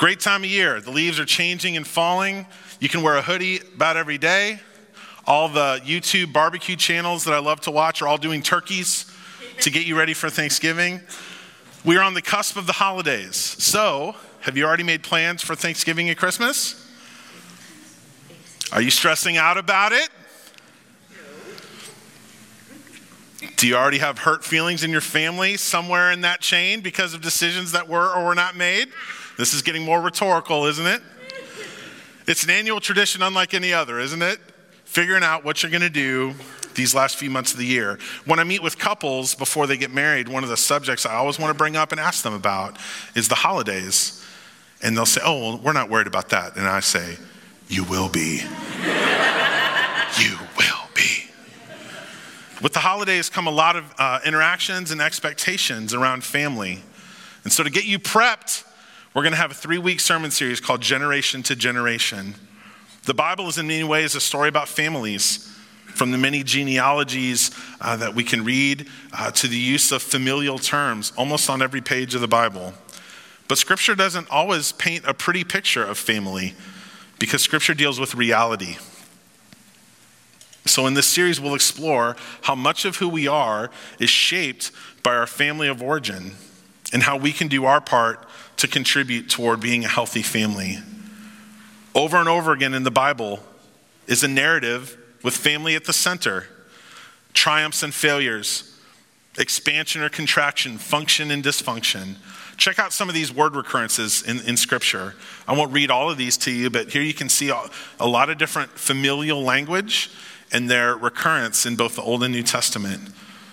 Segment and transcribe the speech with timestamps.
[0.00, 0.80] Great time of year.
[0.80, 2.46] The leaves are changing and falling.
[2.80, 4.58] You can wear a hoodie about every day.
[5.26, 9.14] All the YouTube barbecue channels that I love to watch are all doing turkeys
[9.60, 11.02] to get you ready for Thanksgiving.
[11.84, 13.36] We are on the cusp of the holidays.
[13.36, 16.90] So, have you already made plans for Thanksgiving and Christmas?
[18.72, 20.08] Are you stressing out about it?
[23.56, 27.20] Do you already have hurt feelings in your family somewhere in that chain because of
[27.20, 28.88] decisions that were or were not made?
[29.40, 31.00] This is getting more rhetorical, isn't it?
[32.26, 34.38] It's an annual tradition unlike any other, isn't it?
[34.84, 36.34] Figuring out what you're going to do
[36.74, 37.98] these last few months of the year.
[38.26, 41.38] When I meet with couples before they get married, one of the subjects I always
[41.38, 42.76] want to bring up and ask them about
[43.14, 44.22] is the holidays.
[44.82, 46.56] And they'll say, Oh, well, we're not worried about that.
[46.58, 47.16] And I say,
[47.66, 48.42] You will be.
[50.18, 51.24] you will be.
[52.60, 56.82] With the holidays come a lot of uh, interactions and expectations around family.
[57.44, 58.66] And so, to get you prepped,
[59.14, 62.34] we're going to have a three week sermon series called Generation to Generation.
[63.04, 65.46] The Bible is in many ways a story about families
[65.86, 70.58] from the many genealogies uh, that we can read uh, to the use of familial
[70.58, 72.72] terms almost on every page of the Bible.
[73.48, 76.54] But Scripture doesn't always paint a pretty picture of family
[77.18, 78.76] because Scripture deals with reality.
[80.66, 84.70] So, in this series, we'll explore how much of who we are is shaped
[85.02, 86.36] by our family of origin
[86.92, 90.78] and how we can do our part to contribute toward being a healthy family.
[91.94, 93.40] Over and over again in the Bible
[94.06, 96.46] is a narrative with family at the center,
[97.32, 98.78] triumphs and failures,
[99.38, 102.16] expansion or contraction, function and dysfunction.
[102.56, 105.14] Check out some of these word recurrences in, in Scripture.
[105.48, 107.62] I won't read all of these to you, but here you can see a,
[107.98, 110.10] a lot of different familial language
[110.52, 113.10] and their recurrence in both the Old and New Testament.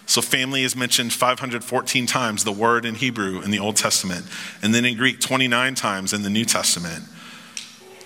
[0.08, 4.26] So, family is mentioned 514 times, the word in Hebrew in the Old Testament,
[4.62, 7.04] and then in Greek 29 times in the New Testament.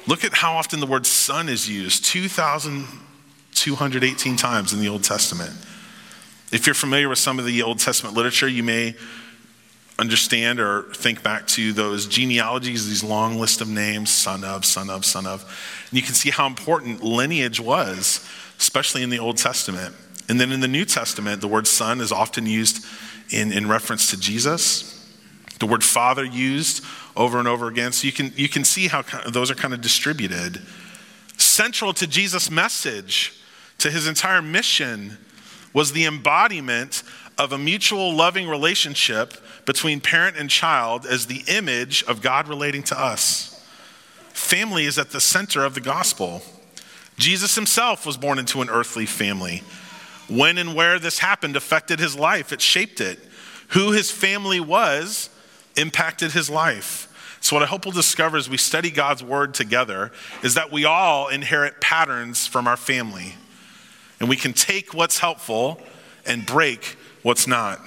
[0.08, 5.54] Look at how often the word son is used 2,218 times in the Old Testament.
[6.52, 8.96] If you're familiar with some of the Old Testament literature, you may
[10.00, 14.90] understand or think back to those genealogies, these long list of names son of, son
[14.90, 15.44] of, son of.
[15.92, 18.28] And you can see how important lineage was,
[18.58, 19.94] especially in the Old Testament.
[20.30, 22.86] And then in the New Testament, the word son is often used
[23.32, 24.98] in, in reference to Jesus.
[25.60, 26.84] The word father used
[27.16, 27.92] over and over again.
[27.92, 30.62] So you can, you can see how those are kind of distributed.
[31.38, 33.42] Central to Jesus' message,
[33.80, 35.18] to his entire mission,
[35.74, 37.04] was the embodiment
[37.38, 39.34] of a mutual loving relationship
[39.66, 43.48] between parent and child as the image of God relating to us.
[44.30, 46.42] Family is at the center of the gospel.
[47.18, 49.64] Jesus himself was born into an earthly family.
[50.32, 53.20] When and where this happened affected his life, it shaped it.
[53.70, 55.30] Who his family was
[55.76, 57.10] impacted his life.
[57.42, 60.86] So, what I hope we'll discover as we study God's word together is that we
[60.86, 63.36] all inherit patterns from our family.
[64.22, 65.82] And we can take what's helpful
[66.26, 67.82] and break what's not.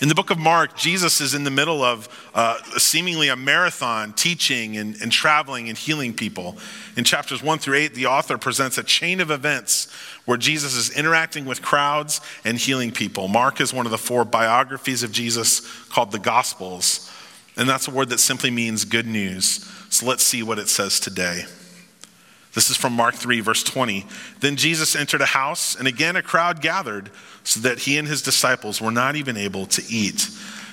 [0.00, 4.12] In the book of Mark, Jesus is in the middle of uh, seemingly a marathon
[4.12, 6.56] teaching and, and traveling and healing people.
[6.96, 9.92] In chapters one through eight, the author presents a chain of events
[10.24, 13.28] where Jesus is interacting with crowds and healing people.
[13.28, 15.60] Mark is one of the four biographies of Jesus
[15.90, 17.10] called the Gospels,
[17.56, 19.64] and that's a word that simply means good news.
[19.90, 21.44] So let's see what it says today.
[22.54, 24.06] This is from Mark 3, verse 20.
[24.40, 27.10] Then Jesus entered a house, and again a crowd gathered,
[27.42, 30.28] so that he and his disciples were not even able to eat.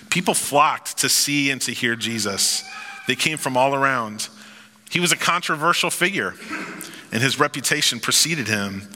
[0.09, 2.63] People flocked to see and to hear Jesus.
[3.07, 4.29] They came from all around.
[4.89, 6.35] He was a controversial figure,
[7.11, 8.87] and his reputation preceded him.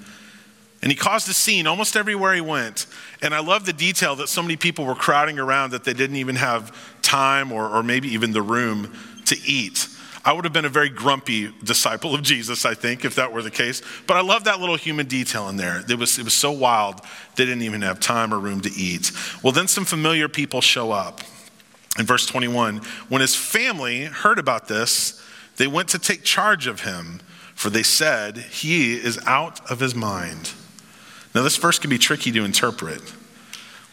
[0.82, 2.86] And he caused a scene almost everywhere he went.
[3.22, 6.18] And I love the detail that so many people were crowding around that they didn't
[6.18, 8.94] even have time or, or maybe even the room
[9.26, 9.88] to eat.
[10.26, 13.44] I would have been a very grumpy disciple of Jesus, I think, if that were
[13.44, 13.84] the case.
[14.08, 15.84] But I love that little human detail in there.
[15.88, 17.00] It was, it was so wild,
[17.36, 19.12] they didn't even have time or room to eat.
[19.44, 21.22] Well, then some familiar people show up.
[22.00, 22.78] In verse 21,
[23.08, 25.24] when his family heard about this,
[25.58, 27.22] they went to take charge of him,
[27.54, 30.52] for they said, He is out of his mind.
[31.36, 33.02] Now, this verse can be tricky to interpret.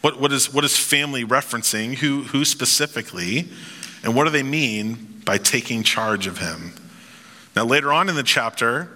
[0.00, 1.96] What, what, is, what is family referencing?
[1.96, 3.50] Who, who specifically?
[4.02, 6.74] And what do they mean by taking charge of him.
[7.54, 8.88] Now, later on in the chapter,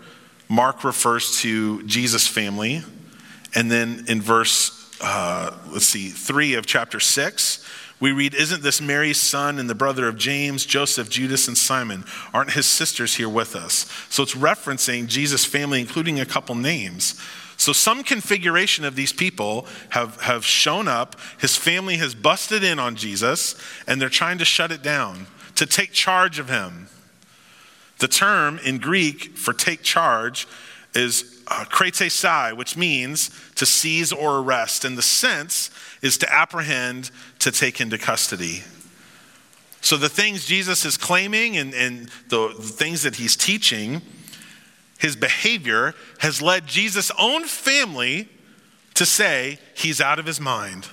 [0.49, 2.83] Mark refers to Jesus' family.
[3.55, 7.65] And then in verse, uh, let's see, three of chapter six,
[7.99, 12.05] we read, Isn't this Mary's son and the brother of James, Joseph, Judas, and Simon?
[12.35, 13.91] Aren't his sisters here with us?
[14.11, 17.21] So it's referencing Jesus' family, including a couple names.
[17.57, 21.17] So some configuration of these people have, have shown up.
[21.39, 25.27] His family has busted in on Jesus, and they're trying to shut it down
[25.57, 26.89] to take charge of him.
[27.99, 30.47] The term in Greek for take charge
[30.95, 34.85] is uh, kratesai, which means to seize or arrest.
[34.85, 35.71] And the sense
[36.03, 37.11] is to apprehend,
[37.41, 38.63] to take into custody.
[39.81, 44.03] So the things Jesus is claiming and, and the, the things that he's teaching,
[44.99, 48.29] his behavior has led Jesus' own family
[48.95, 50.89] to say he's out of his mind.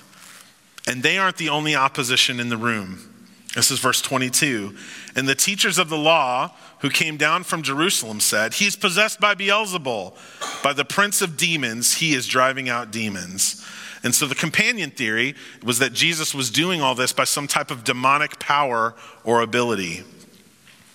[0.86, 3.13] And they aren't the only opposition in the room.
[3.54, 4.76] This is verse 22.
[5.14, 9.20] And the teachers of the law who came down from Jerusalem said, He is possessed
[9.20, 10.14] by Beelzebul,
[10.62, 13.64] by the prince of demons, he is driving out demons.
[14.02, 17.70] And so the companion theory was that Jesus was doing all this by some type
[17.70, 20.02] of demonic power or ability.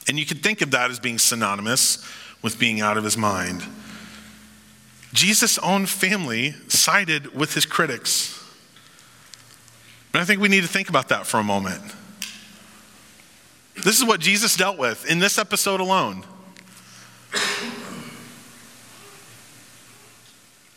[0.07, 2.05] And you could think of that as being synonymous
[2.41, 3.63] with being out of his mind.
[5.13, 8.35] Jesus' own family sided with his critics.
[10.13, 11.81] And I think we need to think about that for a moment.
[13.83, 16.23] This is what Jesus dealt with in this episode alone.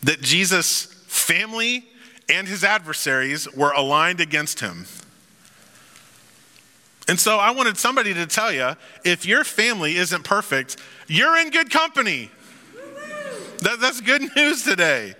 [0.03, 1.85] That Jesus' family
[2.29, 4.85] and his adversaries were aligned against him.
[7.07, 10.77] And so I wanted somebody to tell you if your family isn't perfect,
[11.07, 12.31] you're in good company.
[13.59, 15.15] That, that's good news today.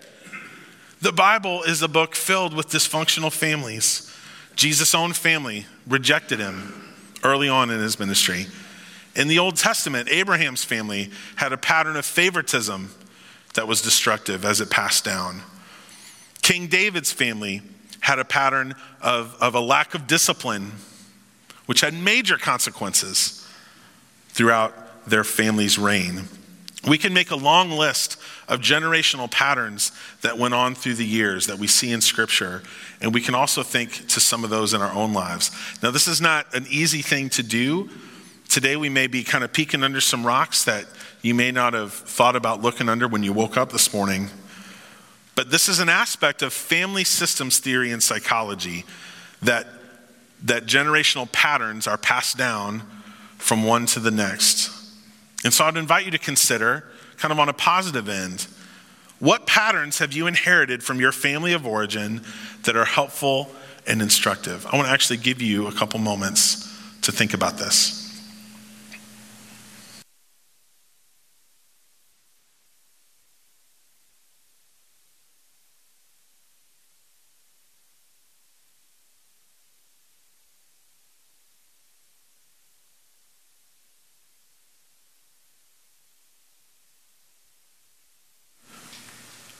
[1.02, 4.10] The Bible is a book filled with dysfunctional families.
[4.56, 6.83] Jesus' own family rejected him
[7.24, 8.48] early on in his ministry.
[9.16, 12.90] In the Old Testament, Abraham's family had a pattern of favoritism
[13.54, 15.42] that was destructive as it passed down.
[16.42, 17.62] King David's family
[18.00, 20.72] had a pattern of, of a lack of discipline,
[21.68, 23.48] which had major consequences
[24.30, 24.74] throughout
[25.08, 26.24] their family's reign.
[26.88, 28.18] We can make a long list
[28.54, 29.92] of generational patterns
[30.22, 32.62] that went on through the years that we see in Scripture,
[33.02, 35.50] and we can also think to some of those in our own lives.
[35.82, 37.90] Now, this is not an easy thing to do.
[38.48, 40.86] Today, we may be kind of peeking under some rocks that
[41.24, 44.30] you may not have thought about looking under when you woke up this morning.
[45.34, 48.86] But this is an aspect of family systems theory and psychology
[49.42, 49.66] that,
[50.44, 52.84] that generational patterns are passed down
[53.40, 54.70] from one to the next.
[55.44, 56.84] And so I'd invite you to consider,
[57.24, 58.48] kind of on a positive end,
[59.20, 62.22] what patterns have you inherited from your family of origin
[62.64, 63.50] that are helpful
[63.88, 64.66] and instructive?
[64.66, 66.70] I want to actually give you a couple moments
[67.04, 68.03] to think about this.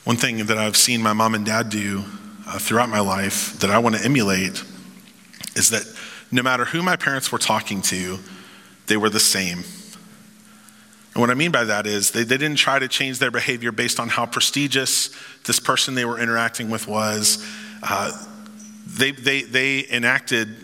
[0.04, 2.04] One thing that I've seen my mom and dad do
[2.46, 4.62] uh, throughout my life that I want to emulate
[5.56, 5.84] is that
[6.30, 8.18] no matter who my parents were talking to,
[8.86, 9.64] they were the same.
[11.14, 13.72] And what I mean by that is they, they didn't try to change their behavior
[13.72, 15.08] based on how prestigious
[15.46, 17.42] this person they were interacting with was.
[17.82, 18.12] Uh,
[18.86, 20.54] they, they, they enacted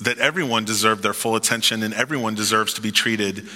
[0.00, 3.46] that everyone deserved their full attention and everyone deserves to be treated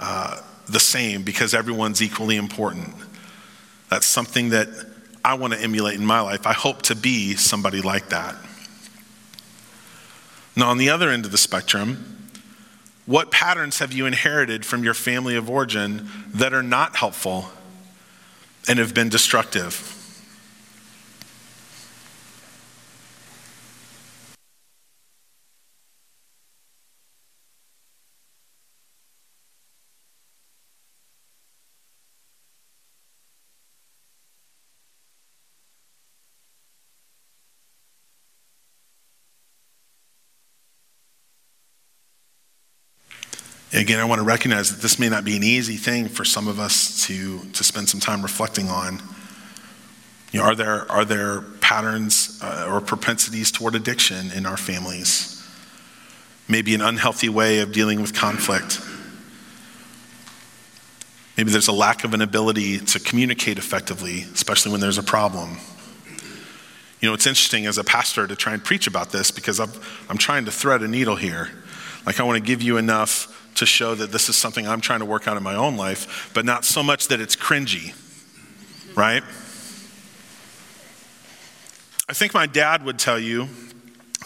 [0.00, 2.94] uh, the same because everyone's equally important.
[3.94, 4.66] That's something that
[5.24, 6.48] I want to emulate in my life.
[6.48, 8.34] I hope to be somebody like that.
[10.56, 12.28] Now, on the other end of the spectrum,
[13.06, 17.50] what patterns have you inherited from your family of origin that are not helpful
[18.66, 19.93] and have been destructive?
[43.74, 46.46] Again, I want to recognize that this may not be an easy thing for some
[46.46, 49.02] of us to, to spend some time reflecting on.
[50.30, 55.44] You know, are, there, are there patterns uh, or propensities toward addiction in our families?
[56.48, 58.80] Maybe an unhealthy way of dealing with conflict.
[61.36, 65.58] Maybe there's a lack of an ability to communicate effectively, especially when there's a problem.
[67.00, 69.72] You know, it's interesting as a pastor to try and preach about this because I'm,
[70.08, 71.50] I'm trying to thread a needle here.
[72.06, 75.00] Like, I want to give you enough to show that this is something I'm trying
[75.00, 77.94] to work out in my own life, but not so much that it's cringy,
[78.96, 79.22] right?
[82.08, 83.48] I think my dad would tell you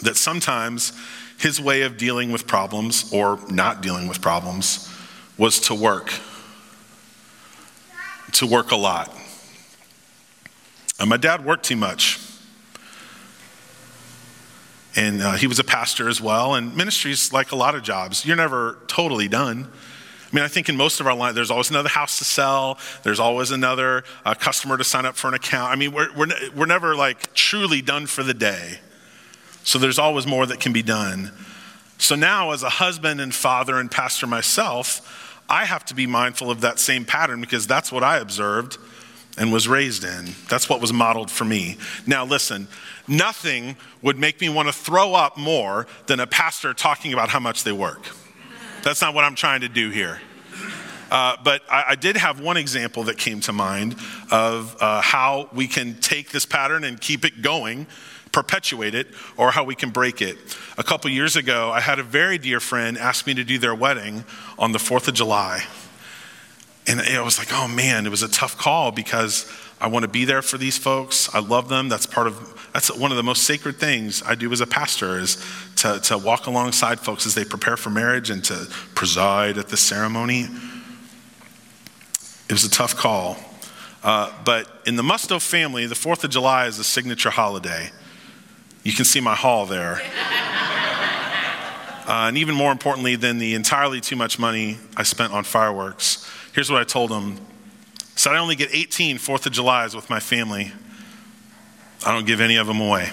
[0.01, 0.93] that sometimes
[1.37, 4.93] his way of dealing with problems or not dealing with problems
[5.37, 6.13] was to work,
[8.33, 9.15] to work a lot.
[10.99, 12.19] And my dad worked too much.
[14.99, 16.55] And uh, he was a pastor as well.
[16.55, 19.69] And ministry's like a lot of jobs, you're never totally done.
[20.31, 22.77] I mean, I think in most of our life, there's always another house to sell.
[23.03, 25.71] There's always another uh, customer to sign up for an account.
[25.71, 28.79] I mean, we're, we're, we're never like truly done for the day.
[29.63, 31.31] So there's always more that can be done.
[31.97, 36.51] So now, as a husband and father and pastor myself, I have to be mindful
[36.51, 38.77] of that same pattern because that's what I observed
[39.37, 40.35] and was raised in.
[40.49, 41.77] That's what was modeled for me.
[42.05, 42.67] Now, listen,
[43.09, 47.39] nothing would make me want to throw up more than a pastor talking about how
[47.39, 48.05] much they work.
[48.83, 50.21] That's not what I'm trying to do here.
[51.11, 53.95] Uh, but I, I, did have one example that came to mind
[54.29, 57.87] of uh, how we can take this pattern and keep it going,
[58.31, 60.37] perpetuate it, or how we can break it.
[60.77, 63.73] A couple years ago, I had a very dear friend ask me to do their
[63.73, 64.23] wedding
[64.59, 65.63] on the 4th of July.
[66.85, 69.51] And I was like, oh man, it was a tough call because
[69.81, 71.33] I want to be there for these folks.
[71.33, 71.89] I love them.
[71.89, 75.19] That's part of, that's one of the most sacred things I do as a pastor
[75.19, 75.43] is
[75.77, 79.77] to, to walk alongside folks as they prepare for marriage and to preside at the
[79.77, 80.47] ceremony.
[82.47, 83.37] It was a tough call.
[84.03, 87.91] Uh, but in the Musto family, the 4th of July is a signature holiday.
[88.83, 90.01] You can see my hall there.
[92.09, 96.27] Uh, and even more importantly than the entirely too much money I spent on fireworks,
[96.55, 97.37] here's what I told him.
[98.15, 100.71] Said I only get 18 4th of Julys with my family.
[102.05, 103.09] I don't give any of them away.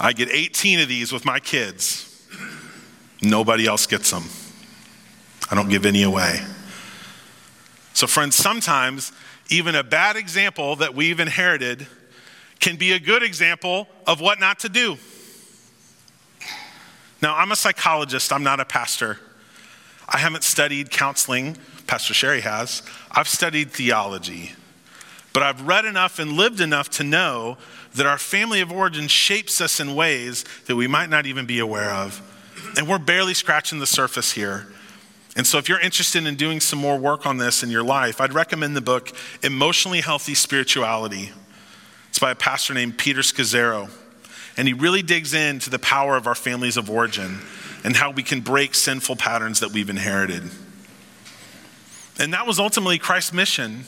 [0.00, 2.10] I get 18 of these with my kids.
[3.22, 4.24] Nobody else gets them.
[5.50, 6.40] I don't give any away.
[7.92, 9.12] So, friends, sometimes
[9.50, 11.86] even a bad example that we've inherited
[12.58, 14.96] can be a good example of what not to do.
[17.22, 19.18] Now, I'm a psychologist, I'm not a pastor.
[20.08, 21.56] I haven't studied counseling,
[21.86, 22.82] Pastor Sherry has.
[23.10, 24.52] I've studied theology.
[25.34, 27.58] But I've read enough and lived enough to know
[27.96, 31.58] that our family of origin shapes us in ways that we might not even be
[31.58, 32.22] aware of.
[32.78, 34.68] And we're barely scratching the surface here.
[35.36, 38.20] And so, if you're interested in doing some more work on this in your life,
[38.20, 39.10] I'd recommend the book
[39.42, 41.32] Emotionally Healthy Spirituality.
[42.10, 43.90] It's by a pastor named Peter Scazzero.
[44.56, 47.40] And he really digs into the power of our families of origin
[47.82, 50.44] and how we can break sinful patterns that we've inherited.
[52.20, 53.84] And that was ultimately Christ's mission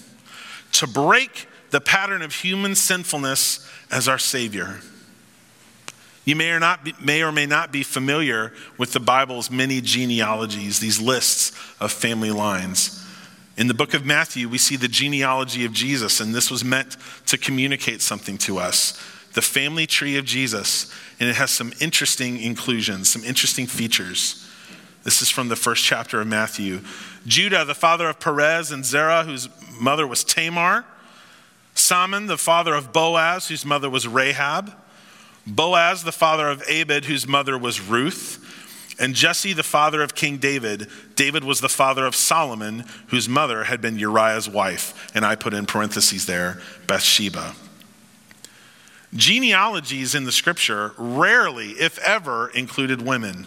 [0.73, 4.81] to break the pattern of human sinfulness as our Savior.
[6.25, 9.81] You may or, not be, may or may not be familiar with the Bible's many
[9.81, 13.05] genealogies, these lists of family lines.
[13.57, 16.97] In the book of Matthew, we see the genealogy of Jesus, and this was meant
[17.27, 19.01] to communicate something to us
[19.37, 24.51] the family tree of Jesus, and it has some interesting inclusions, some interesting features.
[25.07, 26.81] This is from the first chapter of Matthew.
[27.29, 29.49] Judah, the father of Perez and Zerah, whose
[29.81, 30.85] mother was Tamar.
[31.77, 34.73] Salmon, the father of Boaz, whose mother was Rahab.
[35.47, 38.43] Boaz, the father of Obed, whose mother was Ruth.
[38.99, 40.89] And Jesse, the father of King David.
[41.15, 45.09] David was the father of Solomon, whose mother had been Uriah's wife.
[45.15, 47.55] And I put in parentheses there, Bathsheba.
[49.15, 53.47] Genealogies in the scripture rarely, if ever, included women.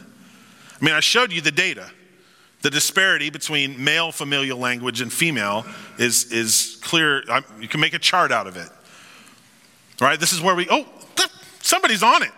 [0.82, 1.90] I mean, I showed you the data.
[2.62, 5.66] The disparity between male familial language and female
[5.98, 7.24] is, is clear.
[7.60, 8.70] You can make a chart out of it.
[10.02, 10.20] Right?
[10.20, 10.86] This is where we, oh,
[11.62, 12.32] somebody's on it.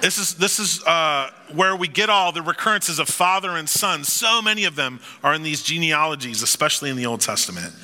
[0.00, 4.04] This is, this is uh, where we get all the recurrences of father and son.
[4.04, 7.74] So many of them are in these genealogies, especially in the Old Testament.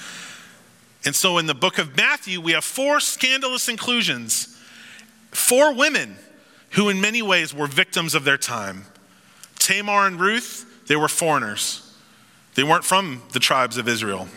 [1.05, 4.57] And so in the book of Matthew, we have four scandalous inclusions,
[5.33, 6.17] four women
[6.71, 8.87] who, in many ways, were victims of their time.
[9.65, 11.97] Tamar and Ruth, they were foreigners,
[12.55, 14.29] they weren't from the tribes of Israel.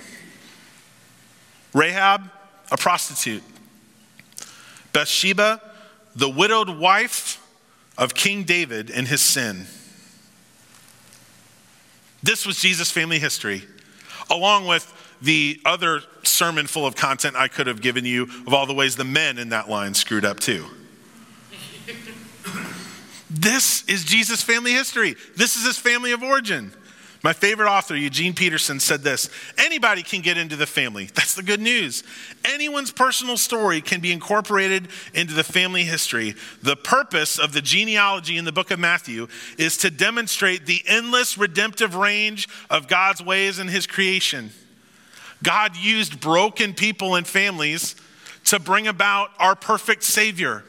[1.74, 2.31] Rahab,
[2.72, 3.43] a prostitute.
[4.93, 5.62] Bathsheba,
[6.15, 7.46] the widowed wife
[7.98, 9.65] of King David in his sin.
[12.24, 13.63] This was Jesus' family history,
[14.29, 14.91] along with
[15.22, 18.96] the other sermon full of content I could have given you of all the ways
[18.96, 20.65] the men in that line screwed up too.
[23.29, 25.15] This is Jesus' family history.
[25.36, 26.72] This is his family of origin.
[27.24, 31.10] My favorite author, Eugene Peterson, said this Anybody can get into the family.
[31.13, 32.03] That's the good news.
[32.46, 36.36] Anyone's personal story can be incorporated into the family history.
[36.62, 41.38] The purpose of the genealogy in the book of Matthew is to demonstrate the endless
[41.38, 44.51] redemptive range of God's ways in his creation.
[45.43, 47.96] God used broken people and families
[48.46, 50.63] to bring about our perfect Savior.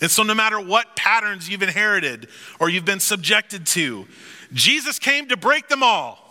[0.00, 2.28] And so, no matter what patterns you've inherited
[2.60, 4.06] or you've been subjected to,
[4.52, 6.24] Jesus came to break them all.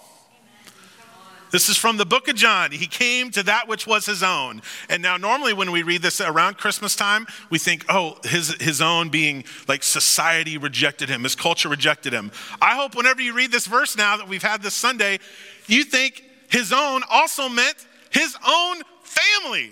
[1.52, 2.72] This is from the book of John.
[2.72, 4.62] He came to that which was his own.
[4.90, 8.82] And now, normally, when we read this around Christmas time, we think, oh, his, his
[8.82, 12.32] own being like society rejected him, his culture rejected him.
[12.62, 15.20] I hope whenever you read this verse now that we've had this Sunday,
[15.68, 19.72] you think his own also meant his own family.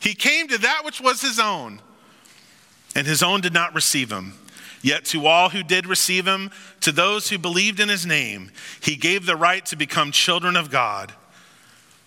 [0.00, 1.80] He came to that which was his own,
[2.98, 4.32] and his own did not receive him.
[4.82, 6.50] Yet to all who did receive him,
[6.80, 8.50] to those who believed in his name,
[8.80, 11.12] he gave the right to become children of God.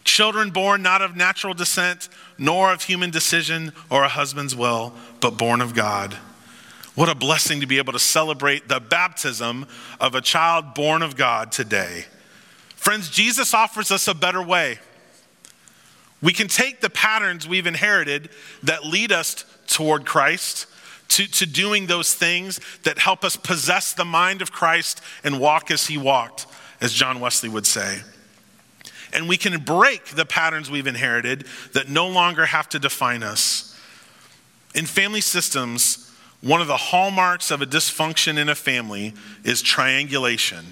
[0.04, 5.38] Children born not of natural descent, nor of human decision or a husband's will, but
[5.38, 6.14] born of God.
[6.96, 9.68] What a blessing to be able to celebrate the baptism
[10.02, 12.04] of a child born of God today.
[12.76, 14.78] Friends, Jesus offers us a better way.
[16.22, 18.30] We can take the patterns we've inherited
[18.64, 20.68] that lead us toward Christ
[21.12, 25.70] to, to doing those things that help us possess the mind of Christ and walk
[25.70, 26.48] as he walked,
[26.80, 28.00] as John Wesley would say.
[29.13, 33.77] And we can break the patterns we've inherited that no longer have to define us.
[34.74, 39.13] In family systems, one of the hallmarks of a dysfunction in a family
[39.44, 40.65] is triangulation.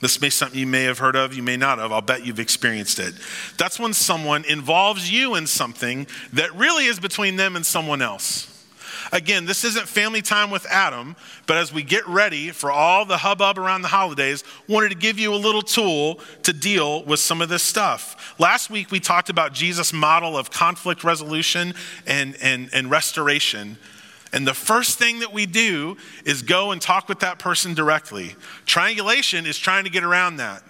[0.00, 1.92] This may something you may have heard of, you may not have.
[1.92, 3.14] I'll bet you've experienced it.
[3.58, 8.57] That's when someone involves you in something that really is between them and someone else.
[9.12, 13.16] Again, this isn't family time with Adam, but as we get ready for all the
[13.16, 17.40] hubbub around the holidays, wanted to give you a little tool to deal with some
[17.40, 18.34] of this stuff.
[18.38, 21.74] Last week we talked about Jesus' model of conflict resolution
[22.06, 23.78] and, and, and restoration.
[24.32, 28.36] And the first thing that we do is go and talk with that person directly.
[28.66, 30.62] Triangulation is trying to get around that.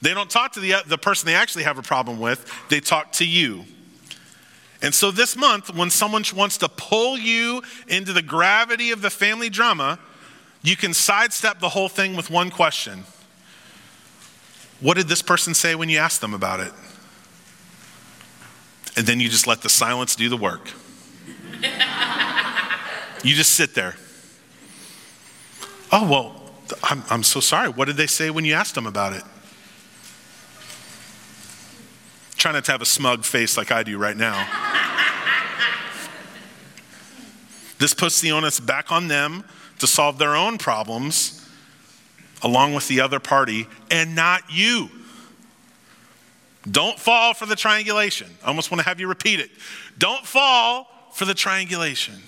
[0.00, 3.12] They don't talk to the, the person they actually have a problem with, they talk
[3.12, 3.64] to you.
[4.82, 9.10] And so this month, when someone wants to pull you into the gravity of the
[9.10, 9.98] family drama,
[10.62, 13.04] you can sidestep the whole thing with one question
[14.80, 16.72] What did this person say when you asked them about it?
[18.96, 20.70] And then you just let the silence do the work.
[23.24, 23.94] you just sit there.
[25.90, 26.42] Oh, well,
[26.82, 27.68] I'm, I'm so sorry.
[27.68, 29.22] What did they say when you asked them about it?
[32.36, 34.48] Try not to have a smug face like I do right now.
[37.82, 39.42] this puts the onus back on them
[39.80, 41.44] to solve their own problems
[42.40, 44.88] along with the other party and not you.
[46.70, 48.28] Don't fall for the triangulation.
[48.44, 49.50] I almost want to have you repeat it.
[49.98, 52.22] Don't fall for the triangulation.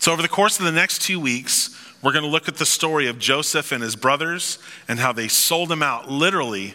[0.00, 1.70] So, over the course of the next two weeks,
[2.02, 4.58] we're going to look at the story of Joseph and his brothers
[4.88, 6.74] and how they sold him out literally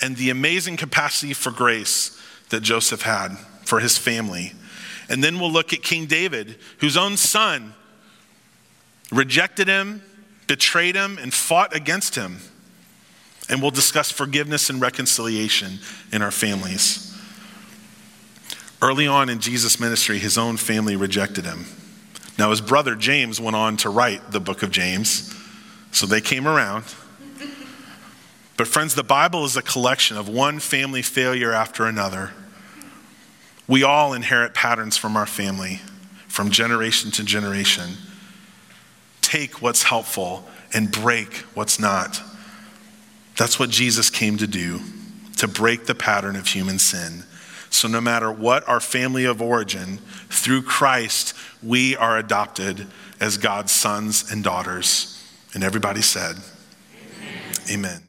[0.00, 2.16] and the amazing capacity for grace
[2.50, 4.52] that Joseph had for his family.
[5.08, 7.74] And then we'll look at King David, whose own son
[9.12, 10.02] rejected him,
[10.46, 12.38] betrayed him, and fought against him.
[13.48, 15.78] And we'll discuss forgiveness and reconciliation
[16.12, 17.14] in our families.
[18.80, 21.66] Early on in Jesus' ministry, his own family rejected him.
[22.38, 25.34] Now, his brother James went on to write the book of James,
[25.92, 26.84] so they came around.
[28.56, 32.32] But, friends, the Bible is a collection of one family failure after another.
[33.66, 35.80] We all inherit patterns from our family,
[36.28, 37.90] from generation to generation.
[39.22, 42.20] Take what's helpful and break what's not.
[43.36, 44.80] That's what Jesus came to do,
[45.38, 47.24] to break the pattern of human sin.
[47.70, 49.98] So, no matter what our family of origin,
[50.28, 52.86] through Christ, we are adopted
[53.20, 55.10] as God's sons and daughters.
[55.54, 56.36] And everybody said,
[57.68, 57.72] Amen.
[57.72, 58.08] Amen.